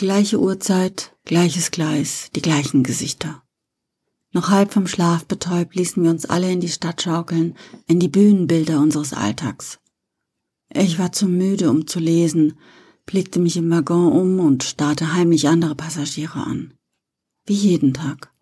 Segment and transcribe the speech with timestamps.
[0.00, 3.42] Gleiche Uhrzeit, gleiches Gleis, die gleichen Gesichter.
[4.32, 7.56] Noch halb vom Schlaf betäubt ließen wir uns alle in die Stadt schaukeln,
[7.88, 9.80] in die Bühnenbilder unseres Alltags.
[10.72, 12.56] Ich war zu müde, um zu lesen,
[13.06, 16.74] blickte mich im Waggon um und starrte heimlich andere Passagiere an.
[17.44, 18.32] Wie jeden Tag.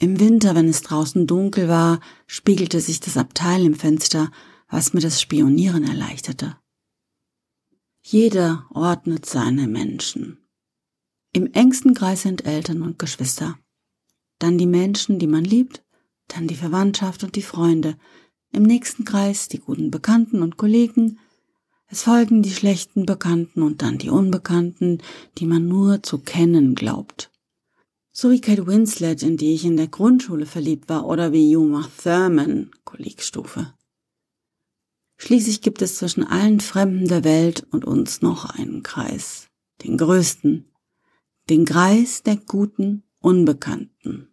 [0.00, 4.30] Im Winter, wenn es draußen dunkel war, spiegelte sich das Abteil im Fenster,
[4.70, 6.56] was mir das Spionieren erleichterte.
[8.10, 10.38] Jeder ordnet seine Menschen.
[11.34, 13.58] Im engsten Kreis sind Eltern und Geschwister.
[14.38, 15.84] Dann die Menschen, die man liebt,
[16.26, 17.98] dann die Verwandtschaft und die Freunde,
[18.50, 21.18] im nächsten Kreis die guten Bekannten und Kollegen,
[21.86, 25.02] es folgen die schlechten Bekannten und dann die Unbekannten,
[25.36, 27.30] die man nur zu kennen glaubt.
[28.10, 31.86] So wie Kate Winslet, in die ich in der Grundschule verliebt war, oder wie Uma
[32.02, 33.74] Thurman, Kollegstufe.
[35.18, 39.48] Schließlich gibt es zwischen allen Fremden der Welt und uns noch einen Kreis,
[39.82, 40.70] den größten,
[41.50, 44.28] den Kreis der guten Unbekannten.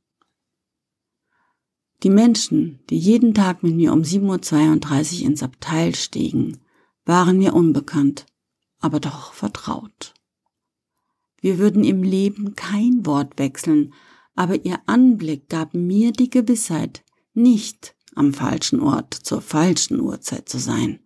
[2.03, 6.59] Die Menschen, die jeden Tag mit mir um 7.32 Uhr ins Abteil stiegen,
[7.03, 8.27] waren mir unbekannt,
[8.79, 10.13] aber doch vertraut.
[11.41, 13.93] Wir würden im Leben kein Wort wechseln,
[14.35, 20.57] aber ihr Anblick gab mir die Gewissheit, nicht am falschen Ort zur falschen Uhrzeit zu
[20.57, 20.99] sein.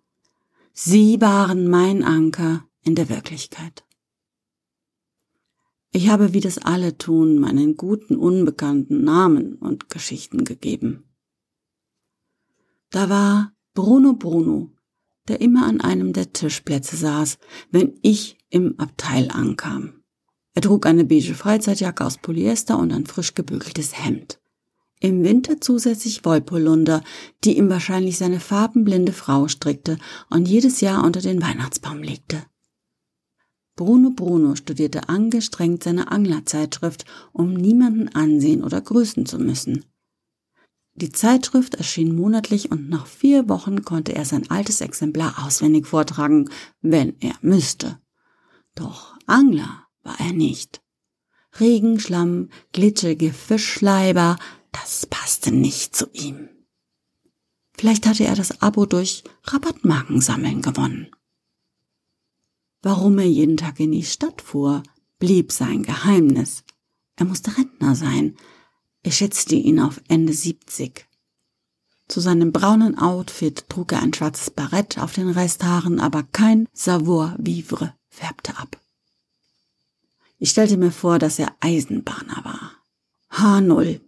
[0.73, 3.83] Sie waren mein Anker in der Wirklichkeit.
[5.91, 11.03] Ich habe, wie das alle tun, meinen guten Unbekannten Namen und Geschichten gegeben.
[12.91, 14.71] Da war Bruno Bruno,
[15.27, 17.39] der immer an einem der Tischplätze saß,
[17.71, 20.03] wenn ich im Abteil ankam.
[20.53, 24.39] Er trug eine beige Freizeitjacke aus Polyester und ein frisch gebügeltes Hemd.
[25.01, 27.03] Im Winter zusätzlich Wollpolunder,
[27.45, 29.97] die ihm wahrscheinlich seine farbenblinde Frau strickte
[30.29, 32.43] und jedes Jahr unter den Weihnachtsbaum legte.
[33.77, 39.85] Bruno Bruno studierte angestrengt seine Anglerzeitschrift, um niemanden ansehen oder grüßen zu müssen.
[40.95, 46.49] Die Zeitschrift erschien monatlich und nach vier Wochen konnte er sein altes Exemplar auswendig vortragen,
[46.81, 48.01] wenn er müsste.
[48.75, 50.81] Doch Angler war er nicht.
[51.57, 54.37] Regen, Schlamm, glitschige Fischleiber,
[54.71, 56.49] das passte nicht zu ihm.
[57.73, 61.07] Vielleicht hatte er das Abo durch Rabattmarkensammeln gewonnen.
[62.81, 64.83] Warum er jeden Tag in die Stadt fuhr,
[65.17, 66.63] blieb sein Geheimnis.
[67.15, 68.37] Er musste Rentner sein.
[69.03, 71.05] Ich schätzte ihn auf Ende 70.
[72.07, 77.93] Zu seinem braunen Outfit trug er ein schwarzes Barett auf den Resthaaren, aber kein Savoir-vivre
[78.09, 78.77] färbte ab.
[80.39, 82.71] Ich stellte mir vor, dass er Eisenbahner war.
[83.31, 84.01] H0.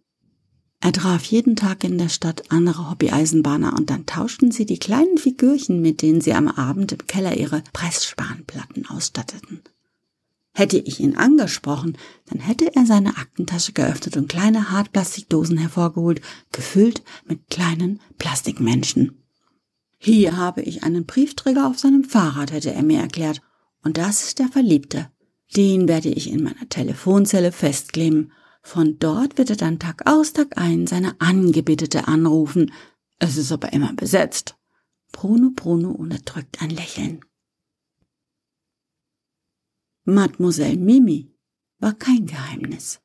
[0.84, 5.20] Er traf jeden Tag in der Stadt andere Hobby-Eisenbahner und dann tauschten sie die kleinen
[5.20, 9.62] Figürchen, mit denen sie am Abend im Keller ihre Pressspanplatten ausstatteten.
[10.54, 16.22] Hätte ich ihn angesprochen, dann hätte er seine Aktentasche geöffnet und kleine Hartplastikdosen hervorgeholt,
[16.52, 19.24] gefüllt mit kleinen Plastikmenschen.
[20.00, 23.42] Hier habe ich einen Briefträger auf seinem Fahrrad, hätte er mir erklärt,
[23.84, 25.12] und das ist der Verliebte,
[25.56, 28.32] den werde ich in meiner Telefonzelle festkleben.
[28.62, 32.72] Von dort wird er dann Tag aus, Tag ein seine Angebetete anrufen.
[33.20, 34.56] Es ist aber immer besetzt.
[35.12, 37.22] Bruno Bruno unterdrückt ein Lächeln.
[40.06, 41.32] Mademoiselle Mimi
[41.80, 43.02] war kein Geheimnis.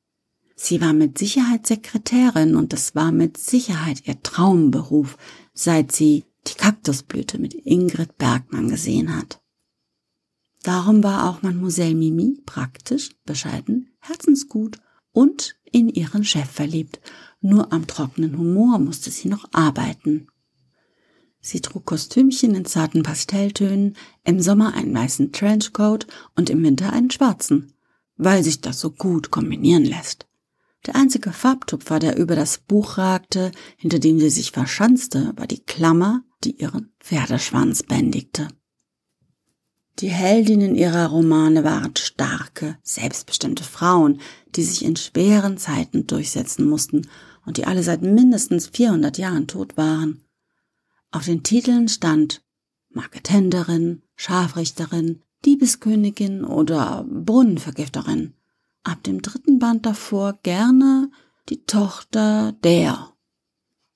[0.54, 5.18] Sie war mit Sicherheit Sekretärin und es war mit Sicherheit ihr Traumberuf,
[5.52, 9.42] seit sie die Kaktusblüte mit Ingrid Bergmann gesehen hat.
[10.62, 14.78] Darum war auch Mademoiselle Mimi praktisch, bescheiden, herzensgut
[15.16, 17.00] und in ihren Chef verliebt.
[17.40, 20.28] Nur am trockenen Humor musste sie noch arbeiten.
[21.40, 27.10] Sie trug Kostümchen in zarten Pastelltönen, im Sommer einen weißen Trenchcoat und im Winter einen
[27.10, 27.72] schwarzen,
[28.18, 30.26] weil sich das so gut kombinieren lässt.
[30.84, 35.64] Der einzige Farbtupfer, der über das Buch ragte, hinter dem sie sich verschanzte, war die
[35.64, 38.48] Klammer, die ihren Pferdeschwanz bändigte.
[40.00, 44.20] Die Heldinnen ihrer Romane waren starke, selbstbestimmte Frauen,
[44.56, 47.08] die sich in schweren Zeiten durchsetzen mussten
[47.44, 50.22] und die alle seit mindestens 400 Jahren tot waren.
[51.10, 52.42] Auf den Titeln stand
[52.90, 58.34] Marketenderin, Scharfrichterin, Diebeskönigin oder Brunnenvergifterin.
[58.82, 61.10] Ab dem dritten Band davor gerne
[61.48, 63.12] die Tochter der.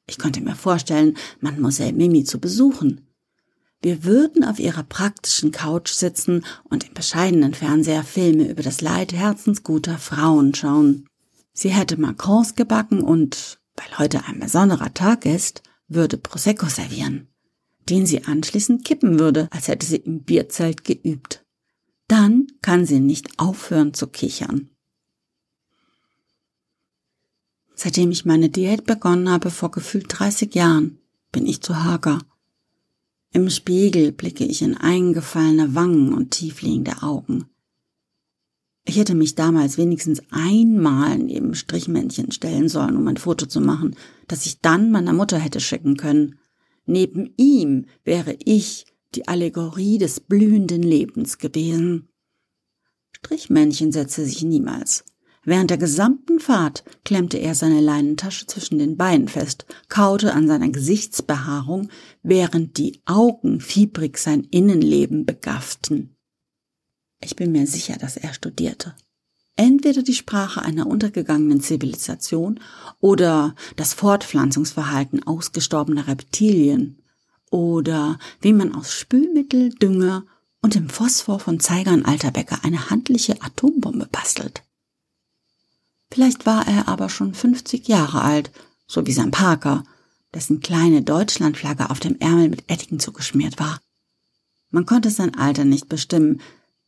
[0.06, 3.09] Ich konnte mir vorstellen, Mademoiselle Mimi zu besuchen.
[3.82, 9.14] Wir würden auf ihrer praktischen Couch sitzen und im bescheidenen Fernseher Filme über das Leid
[9.14, 11.08] herzensguter Frauen schauen.
[11.54, 17.28] Sie hätte Macrons gebacken und, weil heute ein besonderer Tag ist, würde Prosecco servieren,
[17.88, 21.44] den sie anschließend kippen würde, als hätte sie im Bierzelt geübt.
[22.06, 24.68] Dann kann sie nicht aufhören zu kichern.
[27.74, 30.98] Seitdem ich meine Diät begonnen habe vor gefühlt 30 Jahren,
[31.32, 32.18] bin ich zu hager.
[33.32, 37.46] Im Spiegel blicke ich in eingefallene Wangen und tiefliegende Augen.
[38.84, 43.94] Ich hätte mich damals wenigstens einmal neben Strichmännchen stellen sollen, um ein Foto zu machen,
[44.26, 46.40] das ich dann meiner Mutter hätte schicken können.
[46.86, 52.08] Neben ihm wäre ich die Allegorie des blühenden Lebens gewesen.
[53.12, 55.04] Strichmännchen setzte sich niemals.
[55.50, 60.69] Während der gesamten Fahrt klemmte er seine Leinentasche zwischen den Beinen fest, kaute an seiner
[60.69, 61.88] Gesichtsbehaarung,
[62.23, 66.14] während die Augen fiebrig sein Innenleben begafften.
[67.20, 68.94] Ich bin mir sicher, dass er studierte.
[69.56, 72.61] Entweder die Sprache einer untergegangenen Zivilisation
[73.00, 77.02] oder das Fortpflanzungsverhalten ausgestorbener Reptilien
[77.50, 80.26] oder wie man aus Spülmittel, Dünger
[80.62, 84.62] und dem Phosphor von Zeigern alter Bäcker eine handliche Atombombe bastelt.
[86.12, 88.50] Vielleicht war er aber schon 50 Jahre alt,
[88.86, 89.84] so wie sein Parker,
[90.34, 93.80] dessen kleine Deutschlandflagge auf dem Ärmel mit Ettiken zugeschmiert war.
[94.70, 96.40] Man konnte sein Alter nicht bestimmen,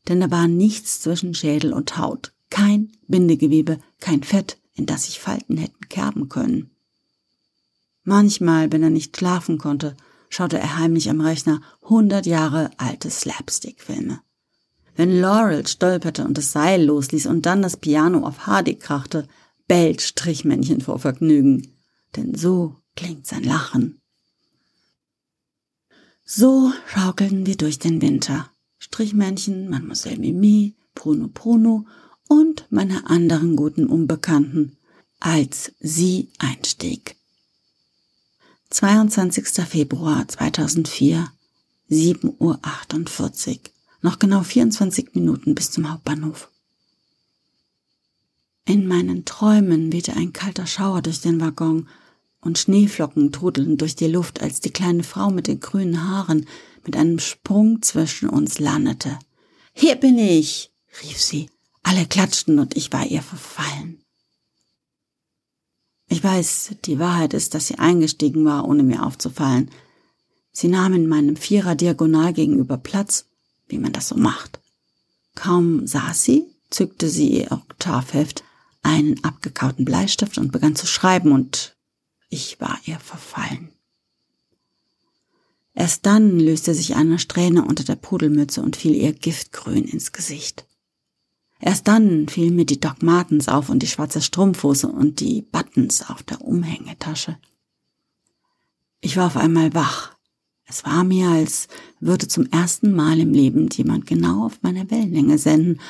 [0.09, 5.21] denn da war nichts zwischen Schädel und Haut, kein Bindegewebe, kein Fett, in das sich
[5.21, 6.71] Falten hätten kerben können.
[8.05, 9.97] Manchmal, wenn er nicht schlafen konnte,
[10.29, 14.21] schaute er heimlich am Rechner hundert Jahre alte Slapstick-Filme.
[14.95, 19.27] Wenn Laurel stolperte und das Seil losließ und dann das Piano auf Hardy krachte,
[19.67, 21.75] bellt Strichmännchen vor Vergnügen.
[22.17, 24.01] Denn so klingt sein Lachen.
[26.25, 28.51] So schaukelten wir durch den Winter.
[28.79, 31.87] Strichmännchen, Mademoiselle Mimi, Bruno Bruno
[32.29, 34.77] und meine anderen guten Unbekannten,
[35.21, 37.17] als sie einstieg.
[38.71, 39.65] 22.
[39.67, 41.31] Februar 2004,
[41.91, 43.61] 7.48 Uhr
[44.03, 46.51] noch genau 24 Minuten bis zum Hauptbahnhof.
[48.65, 51.89] In meinen Träumen wehte ein kalter Schauer durch den Waggon
[52.41, 56.47] und Schneeflocken trudelten durch die Luft, als die kleine Frau mit den grünen Haaren
[56.85, 59.19] mit einem Sprung zwischen uns landete.
[59.73, 60.73] Hier bin ich,
[61.03, 61.49] rief sie.
[61.83, 64.03] Alle klatschten und ich war ihr verfallen.
[66.09, 69.71] Ich weiß, die Wahrheit ist, dass sie eingestiegen war, ohne mir aufzufallen.
[70.53, 73.27] Sie nahm in meinem Vierer diagonal gegenüber Platz
[73.73, 74.61] wie man das so macht.
[75.35, 78.45] Kaum saß sie, zückte sie ihr Oktavheft,
[78.83, 81.77] einen abgekauten Bleistift und begann zu schreiben und
[82.29, 83.71] ich war ihr verfallen.
[85.75, 90.67] Erst dann löste sich eine Strähne unter der Pudelmütze und fiel ihr giftgrün ins Gesicht.
[91.61, 96.11] Erst dann fielen mir die Doc Martens auf und die schwarze Strumpfhose und die Buttons
[96.11, 97.39] auf der Umhängetasche.
[99.01, 100.12] Ich war auf einmal wach,
[100.73, 101.69] es war mir, als
[102.01, 105.81] würde zum ersten Mal im Leben jemand genau auf meiner Wellenlänge senden,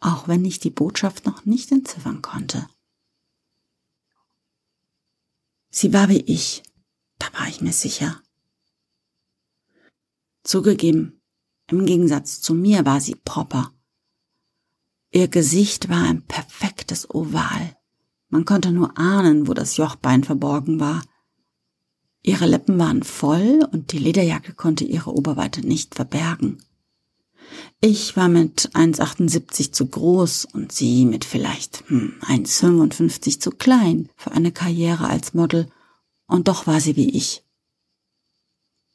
[0.00, 2.68] auch wenn ich die Botschaft noch nicht entziffern konnte.
[5.70, 6.64] Sie war wie ich,
[7.18, 8.20] da war ich mir sicher.
[10.42, 11.22] Zugegeben,
[11.68, 13.72] im Gegensatz zu mir war sie proper.
[15.12, 17.76] Ihr Gesicht war ein perfektes Oval.
[18.28, 21.00] Man konnte nur ahnen, wo das Jochbein verborgen war.
[22.22, 26.62] Ihre Lippen waren voll und die Lederjacke konnte ihre Oberweite nicht verbergen.
[27.80, 34.30] Ich war mit 1,78 zu groß und sie mit vielleicht hm, 1,55 zu klein für
[34.30, 35.68] eine Karriere als Model,
[36.26, 37.44] und doch war sie wie ich.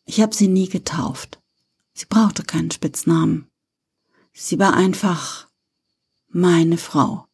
[0.06, 1.40] Ich habe sie nie getauft.
[1.94, 3.48] Sie brauchte keinen Spitznamen.
[4.32, 5.50] Sie war einfach
[6.30, 7.27] meine Frau.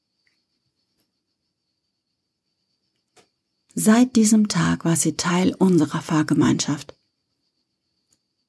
[3.75, 6.95] Seit diesem Tag war sie Teil unserer Fahrgemeinschaft.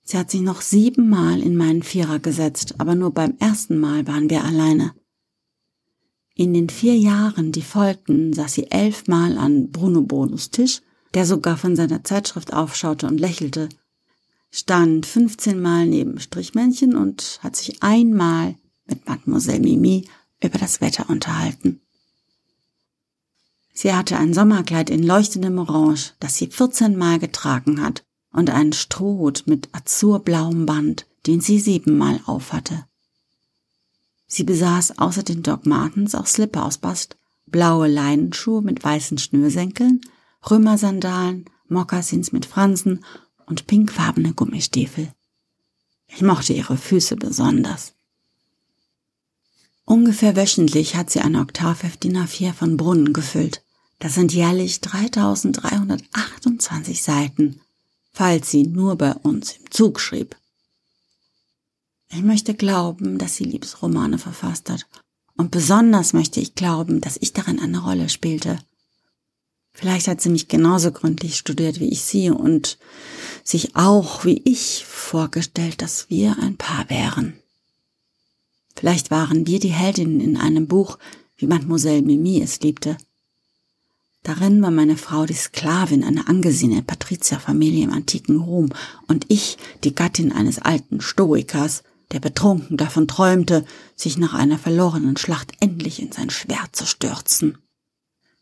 [0.02, 4.28] Sie hat sich noch siebenmal in meinen Vierer gesetzt, aber nur beim ersten Mal waren
[4.28, 4.94] wir alleine.
[6.34, 10.82] In den vier Jahren, die folgten, saß sie elfmal an Bruno Bonus Tisch,
[11.14, 13.70] der sogar von seiner Zeitschrift aufschaute und lächelte,
[14.50, 20.06] stand fünfzehnmal neben Strichmännchen und hat sich einmal mit Mademoiselle Mimi
[20.42, 21.80] über das Wetter unterhalten.
[23.74, 28.72] Sie hatte ein Sommerkleid in leuchtendem Orange, das sie 14 Mal getragen hat, und einen
[28.72, 32.86] Strohhut mit azurblauem Band, den sie siebenmal aufhatte.
[34.26, 37.16] Sie besaß außer den Doc Martens auch Slipper aus Bast,
[37.46, 40.00] blaue Leinenschuhe mit weißen Schnürsenkeln,
[40.50, 43.04] Römersandalen, Mokassins mit Fransen
[43.46, 45.12] und pinkfarbene Gummistiefel.
[46.08, 47.94] Ich mochte ihre Füße besonders.
[49.84, 53.63] Ungefähr wöchentlich hat sie ein Oktavheft DIN A4 von Brunnen gefüllt.
[54.04, 57.58] Das sind jährlich 3328 Seiten,
[58.12, 60.36] falls sie nur bei uns im Zug schrieb.
[62.10, 64.86] Ich möchte glauben, dass sie Liebesromane verfasst hat.
[65.38, 68.58] Und besonders möchte ich glauben, dass ich darin eine Rolle spielte.
[69.72, 72.76] Vielleicht hat sie mich genauso gründlich studiert wie ich sie und
[73.42, 77.38] sich auch wie ich vorgestellt, dass wir ein Paar wären.
[78.76, 80.98] Vielleicht waren wir die Heldinnen in einem Buch,
[81.38, 82.98] wie Mademoiselle Mimi es liebte.
[84.24, 88.70] Darin war meine Frau die Sklavin einer angesehenen Patrizierfamilie im antiken Rom
[89.06, 95.18] und ich die Gattin eines alten Stoikers, der betrunken davon träumte, sich nach einer verlorenen
[95.18, 97.58] Schlacht endlich in sein Schwert zu stürzen.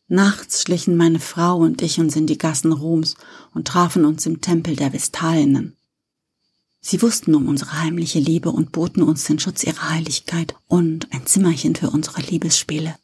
[0.06, 3.16] Nachts schlichen meine Frau und ich uns in die Gassen Roms
[3.52, 5.76] und trafen uns im Tempel der Vestalinnen.
[6.80, 11.26] Sie wussten um unsere heimliche Liebe und boten uns den Schutz ihrer Heiligkeit und ein
[11.26, 12.94] Zimmerchen für unsere Liebesspiele.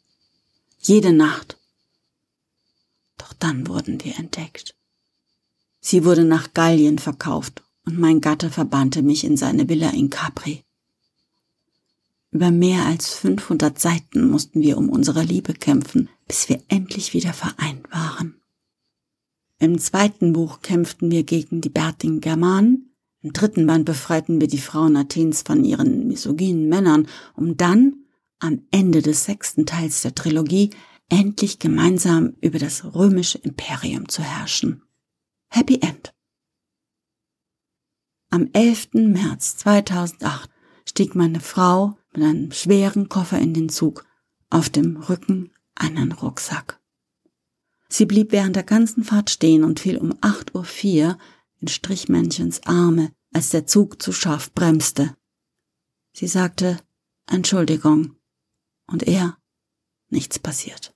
[0.79, 1.58] Jede Nacht
[3.19, 4.75] doch dann wurden wir entdeckt.
[5.79, 10.63] Sie wurde nach Gallien verkauft und mein Gatte verbannte mich in seine Villa in Capri.
[12.31, 17.33] Über mehr als 500 Seiten mussten wir um unsere Liebe kämpfen, bis wir endlich wieder
[17.33, 18.35] vereint waren.
[19.57, 22.89] Im zweiten Buch kämpften wir gegen die bärtigen Germanen,
[23.21, 28.05] im dritten Band befreiten wir die Frauen Athens von ihren misogynen Männern, um dann,
[28.39, 30.69] am Ende des sechsten Teils der Trilogie,
[31.09, 34.83] endlich gemeinsam über das römische Imperium zu herrschen.
[35.49, 36.13] Happy End.
[38.29, 38.89] Am 11.
[38.93, 40.49] März 2008
[40.85, 44.05] stieg meine Frau mit einem schweren Koffer in den Zug,
[44.49, 46.79] auf dem Rücken einen Rucksack.
[47.87, 51.17] Sie blieb während der ganzen Fahrt stehen und fiel um 8.04 Uhr
[51.59, 55.15] in Strichmännchens Arme, als der Zug zu scharf bremste.
[56.13, 56.79] Sie sagte
[57.25, 58.15] Entschuldigung,
[58.87, 59.37] und er
[60.09, 60.95] nichts passiert.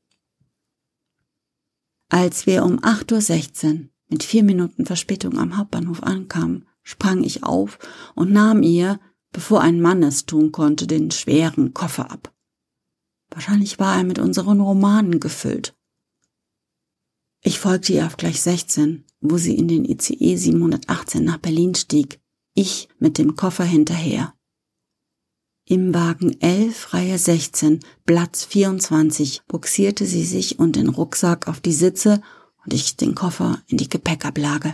[2.13, 7.79] Als wir um 8.16 Uhr mit vier Minuten Verspätung am Hauptbahnhof ankamen, sprang ich auf
[8.13, 8.99] und nahm ihr,
[9.31, 12.31] bevor ein Mann es tun konnte, den schweren Koffer ab.
[13.31, 15.75] Wahrscheinlich war er mit unseren Romanen gefüllt.
[17.41, 22.19] Ich folgte ihr auf gleich 16, wo sie in den ICE 718 nach Berlin stieg,
[22.53, 24.35] ich mit dem Koffer hinterher.
[25.65, 31.71] Im Wagen 11, Reihe 16, Platz 24, buxierte sie sich und den Rucksack auf die
[31.71, 32.21] Sitze
[32.65, 34.73] und ich den Koffer in die Gepäckablage.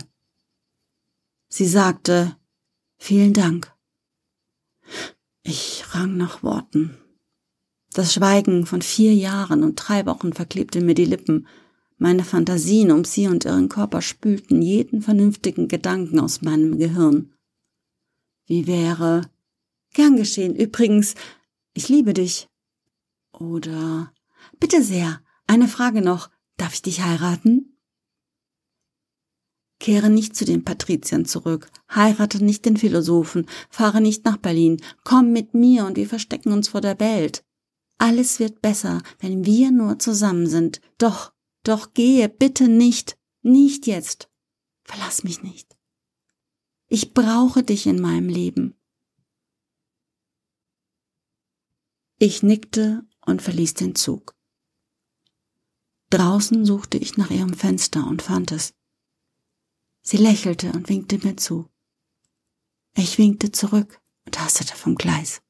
[1.48, 2.36] Sie sagte,
[2.98, 3.72] vielen Dank.
[5.44, 6.96] Ich rang nach Worten.
[7.92, 11.46] Das Schweigen von vier Jahren und drei Wochen verklebte mir die Lippen.
[11.98, 17.32] Meine Fantasien um sie und ihren Körper spülten jeden vernünftigen Gedanken aus meinem Gehirn.
[18.46, 19.30] Wie wäre,
[19.92, 20.54] Gern geschehen.
[20.54, 21.14] Übrigens,
[21.74, 22.48] ich liebe dich.
[23.32, 24.12] Oder
[24.58, 26.30] bitte sehr, eine Frage noch.
[26.56, 27.76] Darf ich dich heiraten?
[29.78, 35.32] Kehre nicht zu den Patriziern zurück, heirate nicht den Philosophen, fahre nicht nach Berlin, komm
[35.32, 37.44] mit mir und wir verstecken uns vor der Welt.
[37.96, 40.82] Alles wird besser, wenn wir nur zusammen sind.
[40.98, 41.32] Doch,
[41.62, 44.28] doch gehe bitte nicht, nicht jetzt.
[44.84, 45.76] Verlass mich nicht.
[46.88, 48.74] Ich brauche dich in meinem Leben.
[52.22, 54.36] Ich nickte und verließ den Zug.
[56.10, 58.74] Draußen suchte ich nach ihrem Fenster und fand es.
[60.02, 61.70] Sie lächelte und winkte mir zu.
[62.94, 65.40] Ich winkte zurück und hastete vom Gleis.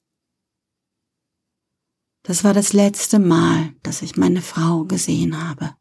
[2.23, 5.77] Das war das letzte Mal, dass ich meine Frau gesehen habe.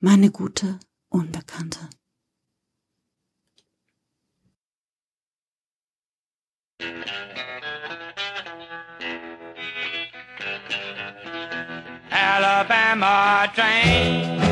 [0.00, 0.78] Meine gute
[1.08, 1.88] Unbekannte.
[12.10, 14.47] Alabama train.